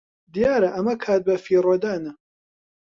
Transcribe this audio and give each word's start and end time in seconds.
دیارە 0.33 0.69
ئەمە 0.75 0.93
کات 1.03 1.21
بەفیڕۆدانە. 1.27 2.11